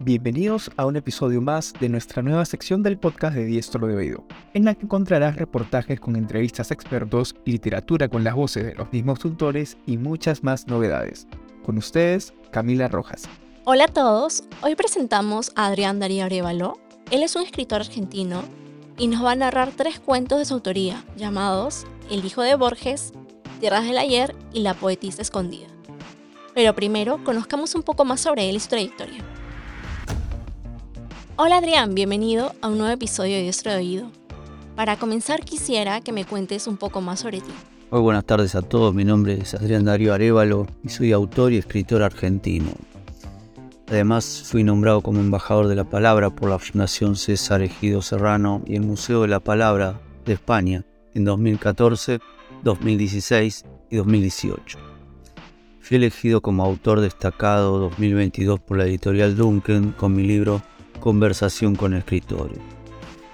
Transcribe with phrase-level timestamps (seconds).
[0.00, 4.24] Bienvenidos a un episodio más de nuestra nueva sección del podcast de Diestro de Oído,
[4.52, 8.92] en la que encontrarás reportajes con entrevistas a expertos, literatura con las voces de los
[8.92, 11.28] mismos autores y muchas más novedades.
[11.64, 13.28] Con ustedes, Camila Rojas.
[13.64, 16.80] Hola a todos, hoy presentamos a Adrián Darío Arevalo.
[17.12, 18.42] Él es un escritor argentino
[18.98, 23.12] y nos va a narrar tres cuentos de su autoría, llamados El hijo de Borges,
[23.60, 25.68] Tierras del Ayer y La poetisa escondida.
[26.52, 29.24] Pero primero, conozcamos un poco más sobre él y su trayectoria.
[31.36, 34.06] Hola Adrián, bienvenido a un nuevo episodio de Diestro de Oído.
[34.76, 37.50] Para comenzar quisiera que me cuentes un poco más sobre ti.
[37.90, 41.56] Muy buenas tardes a todos, mi nombre es Adrián Darío Arevalo y soy autor y
[41.56, 42.70] escritor argentino.
[43.88, 48.76] Además fui nombrado como embajador de la palabra por la Fundación César Ejido Serrano y
[48.76, 52.20] el Museo de la Palabra de España en 2014,
[52.62, 54.78] 2016 y 2018.
[55.80, 60.62] Fui elegido como autor destacado 2022 por la editorial Duncan con mi libro
[61.04, 62.56] conversación con escritores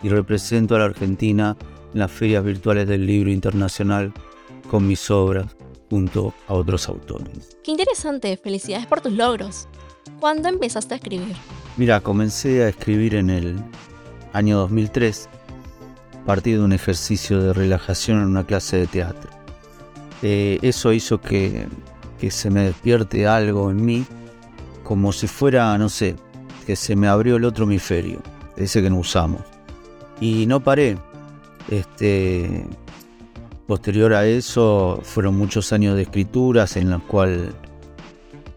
[0.03, 1.57] y represento a la Argentina
[1.95, 4.13] en las ferias virtuales del libro internacional
[4.69, 5.55] con mis obras
[5.89, 7.57] junto a otros autores.
[7.63, 9.69] Qué interesante, felicidades por tus logros.
[10.19, 11.37] ¿Cuándo empezaste a escribir?
[11.77, 13.57] Mira, comencé a escribir en el
[14.33, 15.29] año 2003,
[16.23, 19.31] a partir de un ejercicio de relajación en una clase de teatro.
[20.23, 21.69] Eh, eso hizo que,
[22.19, 24.05] que se me despierte algo en mí,
[24.83, 26.17] como si fuera, no sé,
[26.71, 28.23] que se me abrió el otro hemisferio,
[28.57, 29.41] ese que no usamos.
[30.21, 30.97] Y no paré.
[31.69, 32.65] Este,
[33.67, 37.51] posterior a eso fueron muchos años de escrituras en los cuales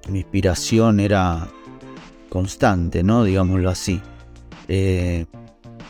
[0.10, 1.48] mi inspiración era
[2.30, 3.24] constante, ¿no?
[3.24, 4.00] Digámoslo así.
[4.68, 5.26] Eh,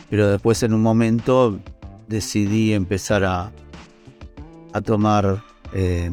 [0.08, 1.60] pero después en un momento
[2.08, 3.52] decidí empezar a,
[4.72, 6.10] a tomar eh,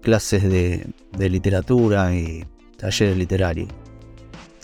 [0.00, 2.44] clases de, de literatura y
[2.76, 3.68] talleres literarios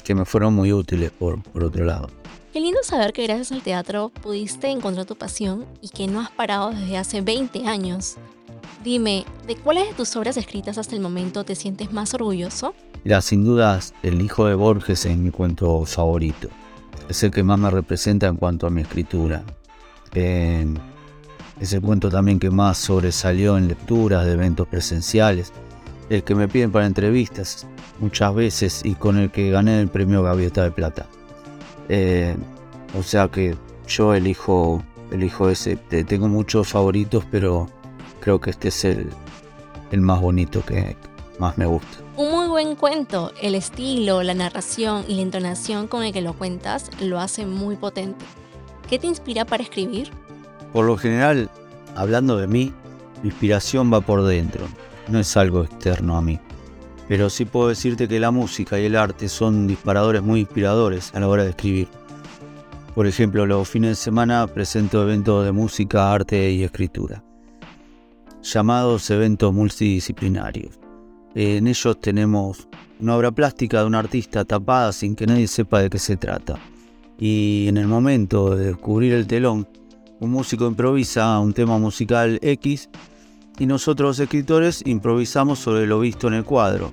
[0.05, 2.09] que me fueron muy útiles por, por otro lado.
[2.53, 6.31] Qué lindo saber que gracias al teatro pudiste encontrar tu pasión y que no has
[6.31, 8.17] parado desde hace 20 años.
[8.85, 12.75] Dime, ¿de cuáles de tus obras escritas hasta el momento te sientes más orgulloso?
[13.03, 16.49] Mira, sin dudas, El hijo de Borges es mi cuento favorito.
[17.09, 19.43] Es el que más me representa en cuanto a mi escritura.
[20.15, 20.67] Eh,
[21.59, 25.53] es el cuento también que más sobresalió en lecturas de eventos presenciales.
[26.09, 27.67] El que me piden para entrevistas
[27.99, 31.07] muchas veces y con el que gané el premio Gaviota de Plata.
[31.89, 32.37] Eh,
[32.99, 33.57] o sea que
[33.87, 35.77] yo elijo, elijo ese.
[35.77, 37.69] Tengo muchos favoritos, pero
[38.21, 39.11] creo que este es el,
[39.91, 40.97] el más bonito que
[41.39, 41.99] más me gusta.
[42.17, 43.33] Un muy buen cuento.
[43.41, 47.77] El estilo, la narración y la entonación con el que lo cuentas lo hace muy
[47.77, 48.25] potente.
[48.89, 50.11] ¿Qué te inspira para escribir?
[50.73, 51.51] Por lo general,
[51.97, 52.73] hablando de mí,
[53.23, 54.67] mi inspiración va por dentro,
[55.09, 56.39] no es algo externo a mí
[57.09, 61.21] pero sí puedo decirte que la música y el arte son disparadores muy inspiradores a
[61.21, 61.89] la hora de escribir.
[62.95, 67.25] Por ejemplo, los fines de semana presento eventos de música, arte y escritura,
[68.43, 70.79] llamados eventos multidisciplinarios.
[71.35, 72.69] En ellos tenemos
[73.01, 76.59] una obra plástica de un artista tapada sin que nadie sepa de qué se trata.
[77.19, 79.69] Y en el momento de descubrir el telón,
[80.21, 82.89] un músico improvisa un tema musical X
[83.59, 86.93] y nosotros los escritores improvisamos sobre lo visto en el cuadro.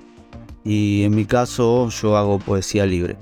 [0.64, 3.16] Y en mi caso yo hago poesía libre.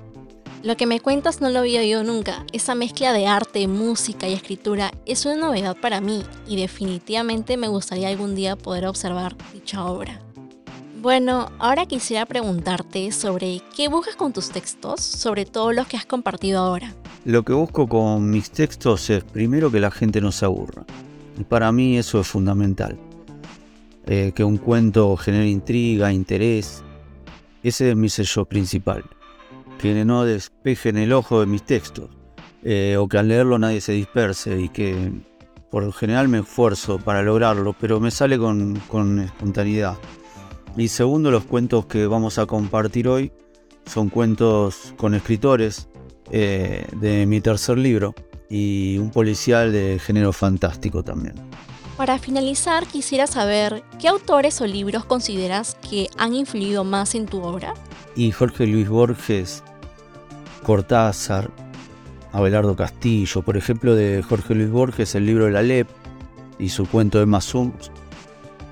[0.62, 2.45] Lo que me cuentas no lo había oído nunca.
[2.53, 7.69] Esa mezcla de arte, música y escritura es una novedad para mí y definitivamente me
[7.69, 10.21] gustaría algún día poder observar dicha obra.
[11.01, 16.05] Bueno, ahora quisiera preguntarte sobre qué buscas con tus textos, sobre todo los que has
[16.05, 16.93] compartido ahora.
[17.25, 20.84] Lo que busco con mis textos es primero que la gente no se aburra.
[21.39, 22.99] Y para mí eso es fundamental.
[24.06, 26.83] Eh, que un cuento genere intriga, interés.
[27.62, 29.05] Ese es mi sello principal.
[29.78, 32.10] Que no despejen el ojo de mis textos.
[32.62, 35.12] Eh, o que al leerlo nadie se disperse y que
[35.71, 38.77] por lo general me esfuerzo para lograrlo, pero me sale con,
[39.21, 39.97] espontaneidad.
[40.77, 43.33] Y segundo, los cuentos que vamos a compartir hoy
[43.87, 45.89] son cuentos con escritores
[46.30, 48.15] eh, de mi tercer libro
[48.48, 51.34] y un policial de género fantástico también.
[52.01, 57.43] Para finalizar, quisiera saber qué autores o libros consideras que han influido más en tu
[57.43, 57.75] obra.
[58.17, 59.63] Y Jorge Luis Borges,
[60.63, 61.51] Cortázar,
[62.33, 65.91] Abelardo Castillo, por ejemplo, de Jorge Luis Borges, el libro de La Lep
[66.59, 67.71] y su cuento de Masum.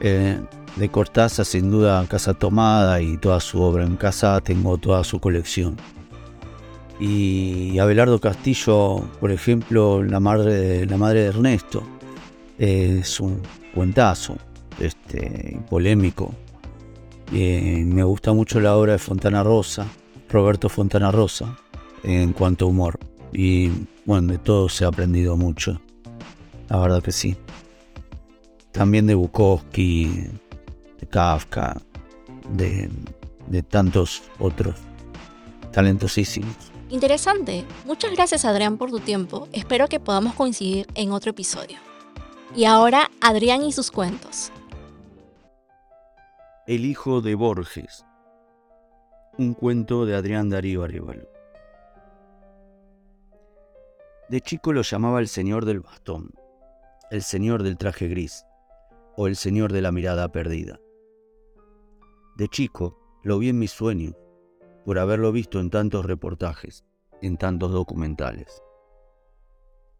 [0.00, 0.40] Eh,
[0.76, 3.84] de Cortázar, sin duda, Casa Tomada y toda su obra.
[3.84, 5.76] En casa tengo toda su colección.
[6.98, 11.97] Y Abelardo Castillo, por ejemplo, la madre la madre de Ernesto
[12.58, 13.40] es un
[13.74, 14.36] cuentazo,
[14.80, 16.34] este, polémico.
[17.30, 19.86] me gusta mucho la obra de Fontana Rosa,
[20.28, 21.56] Roberto Fontana Rosa
[22.02, 22.98] en cuanto a humor.
[23.32, 23.70] Y
[24.04, 25.80] bueno, de todo se ha aprendido mucho.
[26.68, 27.36] La verdad que sí.
[28.72, 30.26] También de Bukowski,
[31.00, 31.80] de Kafka,
[32.50, 32.90] de,
[33.46, 34.76] de tantos otros
[35.72, 36.54] talentosísimos.
[36.90, 37.64] Interesante.
[37.84, 39.48] Muchas gracias Adrián por tu tiempo.
[39.52, 41.78] Espero que podamos coincidir en otro episodio.
[42.54, 44.50] Y ahora Adrián y sus cuentos.
[46.66, 48.06] El hijo de Borges.
[49.36, 51.28] Un cuento de Adrián Darío Arevalo.
[54.28, 56.32] De chico lo llamaba el señor del bastón,
[57.10, 58.44] el señor del traje gris
[59.16, 60.80] o el señor de la mirada perdida.
[62.36, 64.14] De chico lo vi en mis sueños,
[64.84, 66.84] por haberlo visto en tantos reportajes,
[67.20, 68.62] en tantos documentales.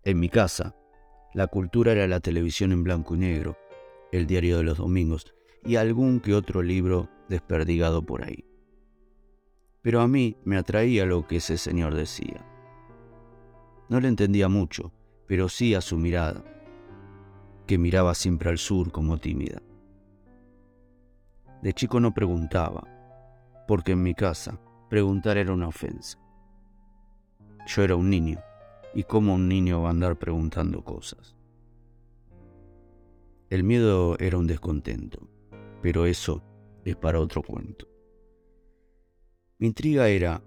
[0.05, 0.75] En mi casa,
[1.35, 3.57] la cultura era la televisión en blanco y negro,
[4.13, 5.35] el diario de los domingos
[5.65, 8.45] y algún que otro libro desperdigado por ahí.
[9.83, 12.45] Pero a mí me atraía lo que ese señor decía.
[13.89, 14.93] No le entendía mucho,
[15.27, 16.43] pero sí a su mirada,
[17.67, 19.63] que miraba siempre al sur como tímida.
[21.63, 22.85] De chico no preguntaba,
[23.67, 26.19] porque en mi casa preguntar era una ofensa.
[27.67, 28.41] Yo era un niño,
[28.99, 31.37] y cómo un niño va a andar preguntando cosas.
[33.49, 35.21] El miedo era un descontento,
[35.81, 36.43] pero eso
[36.85, 37.87] es para otro cuento.
[39.59, 40.43] Mi intriga era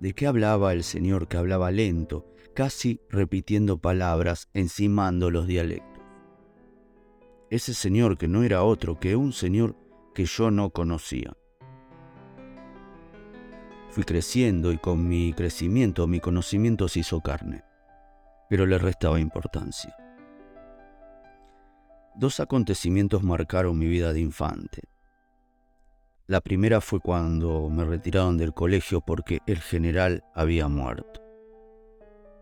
[0.00, 2.26] de qué hablaba el señor que hablaba lento,
[2.56, 6.02] casi repitiendo palabras, encimando los dialectos.
[7.50, 9.76] Ese señor que no era otro que un señor
[10.12, 11.36] que yo no conocía.
[13.90, 17.62] Fui creciendo y con mi crecimiento mi conocimiento se hizo carne
[18.48, 19.96] pero le restaba importancia.
[22.14, 24.82] Dos acontecimientos marcaron mi vida de infante.
[26.26, 31.22] La primera fue cuando me retiraron del colegio porque el general había muerto.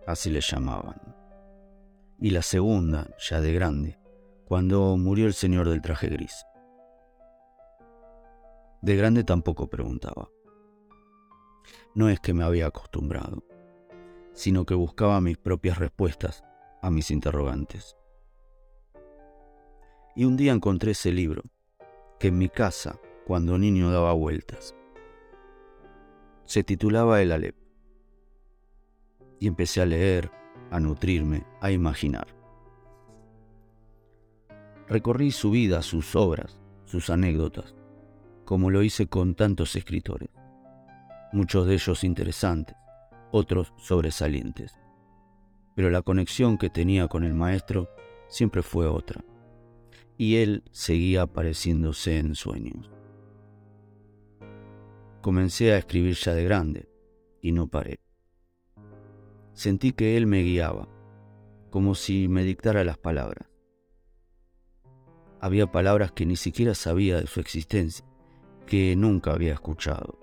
[0.07, 1.01] Así le llamaban.
[2.19, 3.99] Y la segunda, ya de grande,
[4.45, 6.45] cuando murió el señor del traje gris.
[8.83, 10.29] De grande tampoco preguntaba.
[11.95, 13.45] No es que me había acostumbrado
[14.33, 16.45] sino que buscaba mis propias respuestas
[16.83, 17.97] a mis interrogantes.
[20.15, 21.43] Y un día encontré ese libro,
[22.19, 24.75] que en mi casa, cuando niño daba vueltas.
[26.45, 27.57] Se titulaba El Alep.
[29.39, 30.31] Y empecé a leer,
[30.71, 32.27] a nutrirme, a imaginar.
[34.89, 37.77] Recorrí su vida, sus obras, sus anécdotas,
[38.45, 40.29] como lo hice con tantos escritores,
[41.33, 42.77] muchos de ellos interesantes,
[43.31, 44.75] otros sobresalientes.
[45.75, 47.89] Pero la conexión que tenía con el maestro
[48.29, 49.25] siempre fue otra,
[50.17, 52.91] y él seguía apareciéndose en sueños.
[55.21, 56.89] Comencé a escribir ya de grande,
[57.43, 58.01] y no paré.
[59.53, 60.89] Sentí que él me guiaba,
[61.71, 63.49] como si me dictara las palabras.
[65.41, 68.05] Había palabras que ni siquiera sabía de su existencia,
[68.67, 70.20] que nunca había escuchado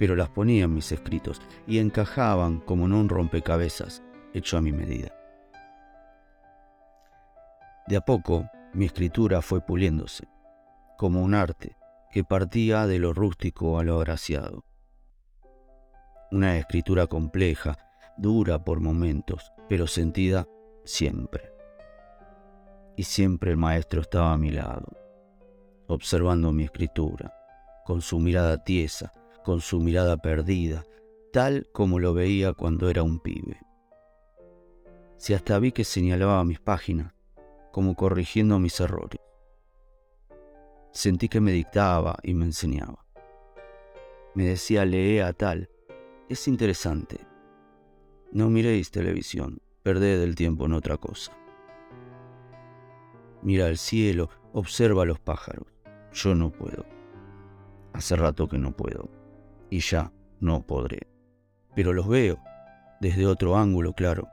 [0.00, 4.02] pero las ponía en mis escritos y encajaban como en un rompecabezas
[4.32, 5.14] hecho a mi medida.
[7.86, 10.26] De a poco mi escritura fue puliéndose,
[10.96, 11.76] como un arte
[12.10, 14.64] que partía de lo rústico a lo agraciado.
[16.30, 17.76] Una escritura compleja,
[18.16, 20.48] dura por momentos, pero sentida
[20.82, 21.52] siempre.
[22.96, 24.96] Y siempre el maestro estaba a mi lado,
[25.88, 27.34] observando mi escritura,
[27.84, 29.12] con su mirada tiesa,
[29.44, 30.84] con su mirada perdida,
[31.32, 33.60] tal como lo veía cuando era un pibe.
[35.16, 37.14] Si hasta vi que señalaba mis páginas,
[37.72, 39.20] como corrigiendo mis errores.
[40.92, 43.06] Sentí que me dictaba y me enseñaba.
[44.34, 45.68] Me decía, lee a tal.
[46.28, 47.26] Es interesante.
[48.32, 51.32] No miréis televisión, perded el tiempo en otra cosa.
[53.42, 55.66] Mira el cielo, observa los pájaros.
[56.12, 56.84] Yo no puedo.
[57.92, 59.19] Hace rato que no puedo
[59.70, 61.08] y ya no podré.
[61.74, 62.38] Pero los veo
[63.00, 64.28] desde otro ángulo, claro,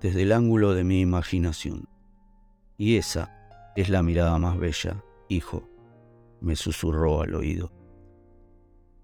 [0.00, 1.88] desde el ángulo de mi imaginación.
[2.76, 5.68] Y esa es la mirada más bella, hijo,
[6.40, 7.72] me susurró al oído.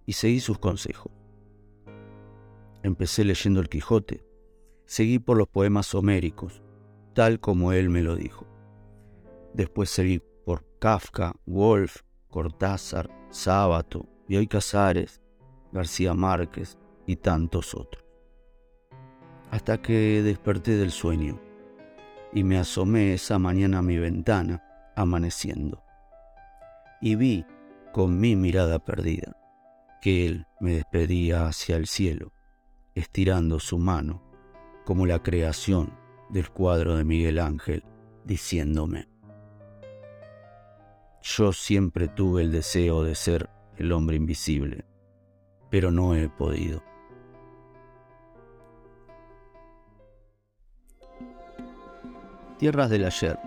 [0.07, 1.13] Y seguí sus consejos.
[2.83, 4.25] Empecé leyendo el Quijote,
[4.87, 6.63] seguí por los poemas homéricos,
[7.15, 8.47] tal como él me lo dijo.
[9.55, 15.20] Después seguí por Kafka, Wolf, Cortázar, Sábato, Bioy Casares,
[15.73, 18.05] García Márquez y tantos otros.
[19.51, 21.41] Hasta que desperté del sueño
[22.33, 24.63] y me asomé esa mañana a mi ventana,
[24.95, 25.83] amaneciendo,
[27.01, 27.45] y vi
[27.93, 29.37] con mi mirada perdida
[30.01, 32.33] que él me despedía hacia el cielo,
[32.95, 34.23] estirando su mano,
[34.85, 35.93] como la creación
[36.31, 37.85] del cuadro de Miguel Ángel,
[38.25, 39.09] diciéndome,
[41.23, 44.87] yo siempre tuve el deseo de ser el hombre invisible,
[45.71, 46.83] pero no he podido.
[52.59, 53.39] Tierras del Ayer,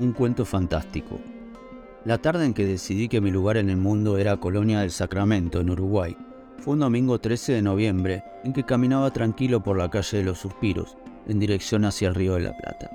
[0.00, 1.20] un cuento fantástico.
[2.04, 5.60] La tarde en que decidí que mi lugar en el mundo era Colonia del Sacramento,
[5.60, 6.16] en Uruguay,
[6.58, 10.38] fue un domingo 13 de noviembre en que caminaba tranquilo por la calle de los
[10.38, 12.90] Suspiros, en dirección hacia el Río de la Plata.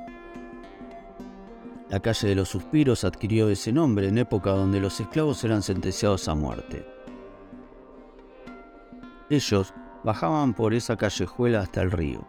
[1.89, 6.27] La calle de los Suspiros adquirió ese nombre en época donde los esclavos eran sentenciados
[6.27, 6.85] a muerte.
[9.29, 12.25] Ellos bajaban por esa callejuela hasta el río,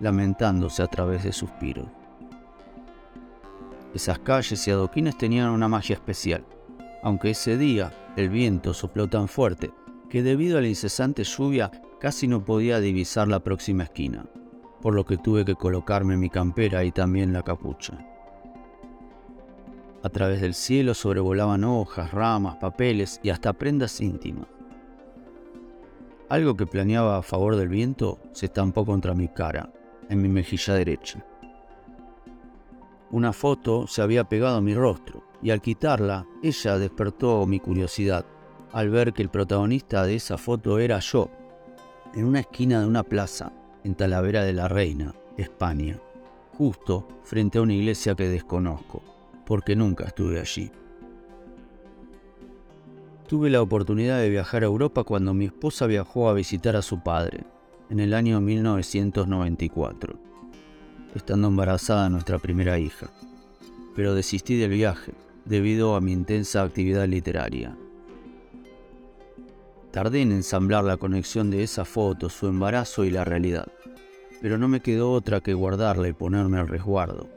[0.00, 1.86] lamentándose a través de suspiros.
[3.94, 6.44] Esas calles y adoquines tenían una magia especial,
[7.02, 9.70] aunque ese día el viento sopló tan fuerte
[10.08, 11.70] que debido a la incesante lluvia
[12.00, 14.26] casi no podía divisar la próxima esquina,
[14.80, 17.98] por lo que tuve que colocarme mi campera y también la capucha.
[20.02, 24.46] A través del cielo sobrevolaban hojas, ramas, papeles y hasta prendas íntimas.
[26.32, 29.70] Algo que planeaba a favor del viento se estampó contra mi cara,
[30.08, 31.22] en mi mejilla derecha.
[33.10, 38.24] Una foto se había pegado a mi rostro y al quitarla, ella despertó mi curiosidad
[38.72, 41.28] al ver que el protagonista de esa foto era yo,
[42.14, 43.52] en una esquina de una plaza,
[43.84, 46.00] en Talavera de la Reina, España,
[46.56, 49.02] justo frente a una iglesia que desconozco
[49.44, 50.72] porque nunca estuve allí.
[53.32, 57.02] Tuve la oportunidad de viajar a Europa cuando mi esposa viajó a visitar a su
[57.02, 57.46] padre,
[57.88, 60.18] en el año 1994,
[61.14, 63.10] estando embarazada nuestra primera hija.
[63.96, 65.14] Pero desistí del viaje
[65.46, 67.74] debido a mi intensa actividad literaria.
[69.92, 73.68] Tardé en ensamblar la conexión de esa foto, su embarazo y la realidad,
[74.42, 77.30] pero no me quedó otra que guardarla y ponerme al resguardo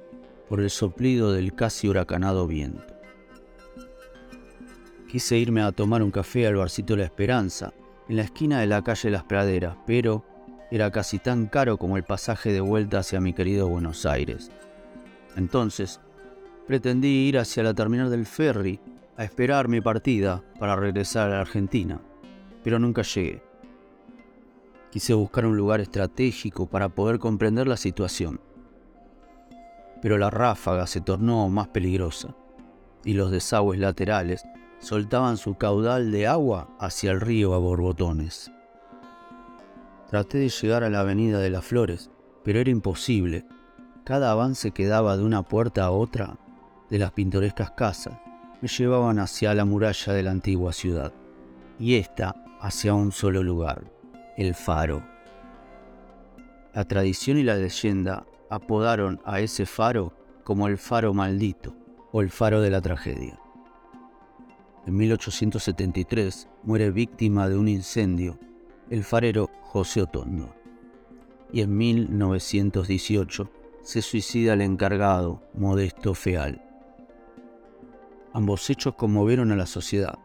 [0.50, 2.95] por el soplido del casi huracanado viento.
[5.16, 7.72] Quise irme a tomar un café al barcito La Esperanza,
[8.10, 10.26] en la esquina de la calle Las Praderas, pero
[10.70, 14.52] era casi tan caro como el pasaje de vuelta hacia mi querido Buenos Aires.
[15.38, 16.02] Entonces,
[16.68, 18.82] pretendí ir hacia la terminal del ferry
[19.16, 22.02] a esperar mi partida para regresar a la Argentina,
[22.62, 23.42] pero nunca llegué.
[24.92, 28.42] Quise buscar un lugar estratégico para poder comprender la situación
[30.02, 32.36] pero la ráfaga se tornó más peligrosa
[33.04, 34.46] y los desagües laterales
[34.86, 38.52] soltaban su caudal de agua hacia el río a borbotones.
[40.12, 42.12] Traté de llegar a la avenida de las Flores,
[42.44, 43.48] pero era imposible.
[44.04, 46.38] Cada avance que daba de una puerta a otra
[46.92, 48.20] de las pintorescas casas
[48.62, 51.12] me llevaban hacia la muralla de la antigua ciudad,
[51.80, 53.92] y esta hacia un solo lugar,
[54.38, 55.04] el faro.
[56.76, 60.14] La tradición y la leyenda apodaron a ese faro
[60.44, 61.74] como el faro maldito
[62.12, 63.40] o el faro de la tragedia.
[64.86, 68.38] En 1873 muere víctima de un incendio
[68.92, 70.54] el farero José Otondo
[71.52, 73.50] y en 1918
[73.82, 76.62] se suicida el encargado Modesto Feal.
[78.34, 80.20] Ambos hechos conmovieron a la sociedad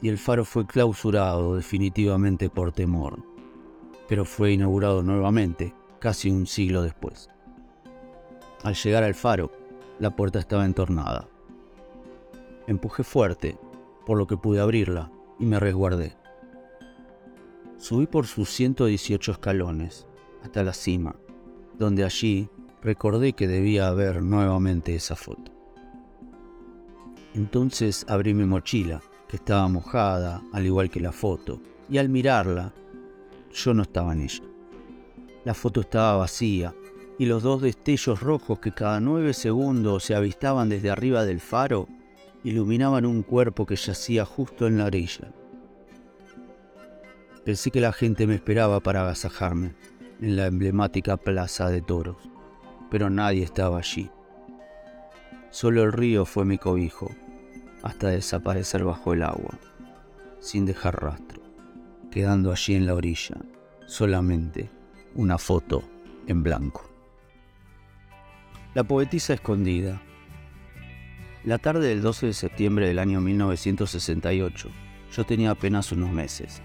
[0.00, 3.24] y el faro fue clausurado definitivamente por temor,
[4.08, 7.30] pero fue inaugurado nuevamente casi un siglo después.
[8.62, 9.50] Al llegar al faro,
[9.98, 11.28] la puerta estaba entornada.
[12.66, 13.58] Empujé fuerte,
[14.06, 16.16] por lo que pude abrirla, y me resguardé.
[17.76, 20.06] Subí por sus 118 escalones,
[20.42, 21.16] hasta la cima,
[21.78, 22.48] donde allí
[22.82, 25.52] recordé que debía haber nuevamente esa foto.
[27.34, 32.72] Entonces abrí mi mochila, que estaba mojada, al igual que la foto, y al mirarla,
[33.52, 34.44] yo no estaba en ella.
[35.44, 36.74] La foto estaba vacía
[37.18, 41.86] y los dos destellos rojos que cada nueve segundos se avistaban desde arriba del faro
[42.44, 45.32] iluminaban un cuerpo que yacía justo en la orilla.
[47.44, 49.74] Pensé que la gente me esperaba para agasajarme
[50.20, 52.16] en la emblemática plaza de toros,
[52.90, 54.10] pero nadie estaba allí.
[55.50, 57.10] Solo el río fue mi cobijo,
[57.82, 59.58] hasta desaparecer bajo el agua,
[60.38, 61.42] sin dejar rastro,
[62.10, 63.36] quedando allí en la orilla,
[63.86, 64.70] solamente
[65.14, 65.82] una foto
[66.26, 66.88] en blanco.
[68.74, 70.02] La poetisa escondida.
[71.44, 74.70] La tarde del 12 de septiembre del año 1968,
[75.14, 76.62] yo tenía apenas unos meses.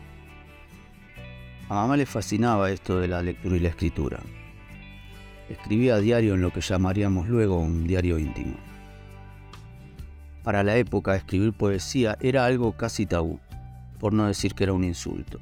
[1.67, 4.21] A mamá le fascinaba esto de la lectura y la escritura.
[5.49, 8.55] Escribía a diario en lo que llamaríamos luego un diario íntimo.
[10.43, 13.37] Para la época, escribir poesía era algo casi tabú.
[13.99, 15.41] por no decir que era un insulto.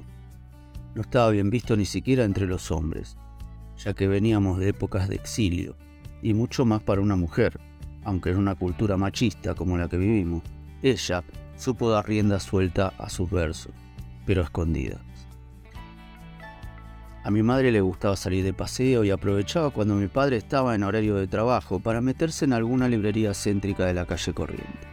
[0.96, 3.16] No estaba bien visto ni siquiera entre los hombres,
[3.76, 5.76] ya que veníamos de épocas de exilio,
[6.22, 7.60] y mucho más para una mujer,
[8.08, 10.42] aunque en una cultura machista como la que vivimos,
[10.82, 11.22] ella
[11.56, 13.74] supo dar rienda suelta a sus versos,
[14.24, 14.98] pero escondida.
[17.22, 20.84] A mi madre le gustaba salir de paseo y aprovechaba cuando mi padre estaba en
[20.84, 24.86] horario de trabajo para meterse en alguna librería céntrica de la calle corriente.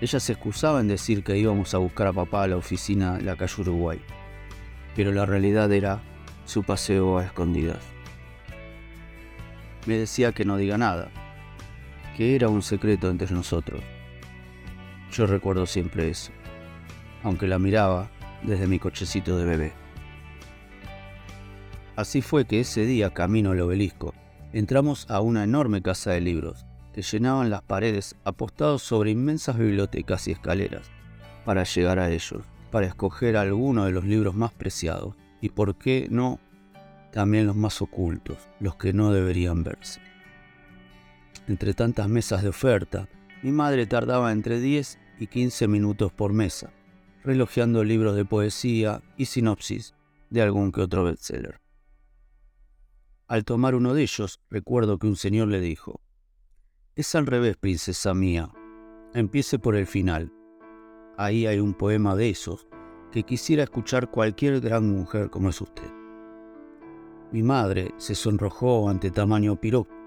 [0.00, 3.22] Ella se excusaba en decir que íbamos a buscar a papá a la oficina de
[3.24, 4.00] la calle Uruguay,
[4.94, 6.00] pero la realidad era
[6.44, 7.82] su paseo a escondidas.
[9.86, 11.10] Me decía que no diga nada,
[12.16, 13.82] que era un secreto entre nosotros.
[15.12, 16.32] Yo recuerdo siempre eso,
[17.22, 18.10] aunque la miraba
[18.42, 19.72] desde mi cochecito de bebé.
[21.96, 24.14] Así fue que ese día, camino al obelisco,
[24.52, 26.64] entramos a una enorme casa de libros
[26.94, 30.90] que llenaban las paredes apostados sobre inmensas bibliotecas y escaleras,
[31.44, 36.06] para llegar a ellos, para escoger alguno de los libros más preciados y, por qué
[36.10, 36.38] no,
[37.12, 40.00] también los más ocultos, los que no deberían verse.
[41.48, 43.08] Entre tantas mesas de oferta,
[43.42, 46.72] mi madre tardaba entre 10 y 15 minutos por mesa,
[47.24, 49.94] relojeando libros de poesía y sinopsis
[50.30, 51.60] de algún que otro bestseller.
[53.26, 56.00] Al tomar uno de ellos, recuerdo que un señor le dijo,
[56.94, 58.50] Es al revés, princesa mía.
[59.14, 60.32] Empiece por el final.
[61.16, 62.66] Ahí hay un poema de esos
[63.10, 65.90] que quisiera escuchar cualquier gran mujer como es usted.
[67.30, 70.01] Mi madre se sonrojó ante tamaño piropo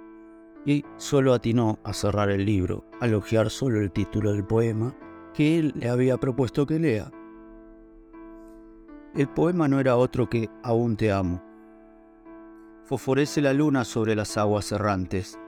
[0.66, 4.96] y solo atinó a cerrar el libro, a elogiar solo el título del poema
[5.34, 7.12] que él le había propuesto que lea.
[9.14, 11.42] El poema no era otro que Aún te amo,
[12.86, 15.40] Fosforece la luna sobre las aguas errantes.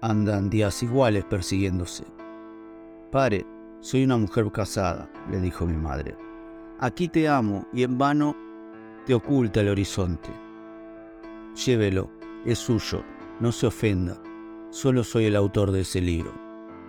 [0.00, 2.04] Andan días iguales persiguiéndose.
[3.10, 3.44] Pare,
[3.80, 6.16] soy una mujer casada, le dijo mi madre.
[6.78, 8.36] Aquí te amo y en vano
[9.04, 10.30] te oculta el horizonte.
[11.66, 12.10] Llévelo,
[12.44, 13.02] es suyo,
[13.40, 14.16] no se ofenda.
[14.72, 16.32] Solo soy el autor de ese libro.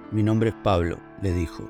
[0.10, 1.70] Mi nombre es Pablo, le dijo.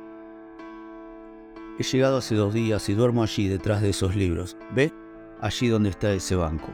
[1.80, 4.56] He llegado hace dos días y duermo allí detrás de esos libros.
[4.76, 4.93] ¿Ve?
[5.41, 6.67] Allí donde está ese banco.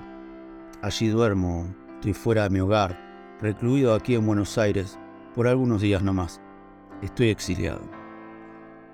[0.82, 5.00] Allí duermo, estoy fuera de mi hogar, recluido aquí en Buenos Aires,
[5.34, 6.42] por algunos días nomás.
[7.02, 7.90] Estoy exiliado.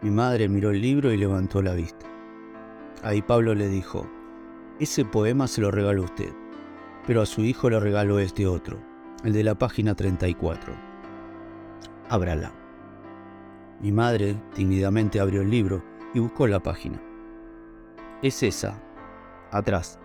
[0.03, 2.05] Mi madre miró el libro y levantó la vista.
[3.01, 4.07] Ahí Pablo le dijo,
[4.79, 6.31] ese poema se lo regaló usted,
[7.07, 8.77] pero a su hijo le regaló este otro,
[9.25, 10.71] el de la página 34.
[12.09, 12.53] Ábrala.
[13.81, 15.83] Mi madre tímidamente abrió el libro
[16.13, 17.01] y buscó la página.
[18.21, 18.79] Es esa,
[19.51, 19.99] atrás,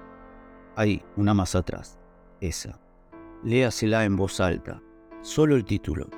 [0.75, 1.99] Ahí, una más atrás.
[2.41, 2.81] Esa.
[3.45, 4.81] Léasela en voz alta.
[5.21, 6.09] Solo el título.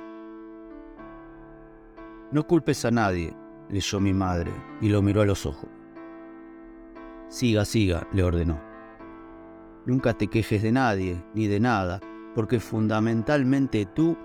[2.31, 3.35] No culpes a nadie,
[3.69, 5.69] leyó mi madre y lo miró a los ojos.
[7.27, 8.61] Siga, siga, le ordenó.
[9.85, 11.99] Nunca te quejes de nadie ni de nada,
[12.35, 14.17] porque fundamentalmente tú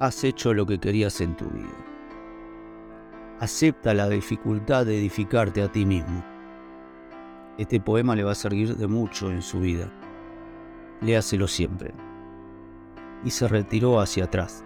[0.00, 1.76] has hecho lo que querías en tu vida.
[3.40, 6.24] Acepta la dificultad de edificarte a ti mismo
[7.56, 9.88] este poema le va a servir de mucho en su vida.
[11.00, 11.94] Léaselo siempre.
[13.24, 14.64] Y se retiró hacia atrás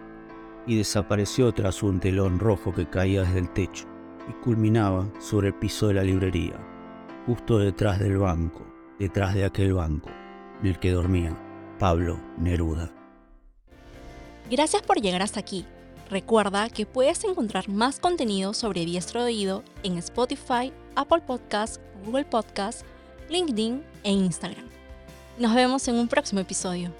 [0.66, 3.84] y desapareció tras un telón rojo que caía desde el techo
[4.28, 6.58] y culminaba sobre el piso de la librería,
[7.26, 8.66] justo detrás del banco,
[8.98, 10.08] detrás de aquel banco
[10.60, 11.47] en el que dormía
[11.78, 12.90] Pablo Neruda.
[14.50, 15.64] Gracias por llegar hasta aquí.
[16.10, 22.24] Recuerda que puedes encontrar más contenido sobre Diestro de Oído en Spotify, Apple Podcasts, Google
[22.24, 22.82] Podcast,
[23.28, 24.66] LinkedIn e Instagram.
[25.38, 26.92] Nos vemos en un próximo episodio.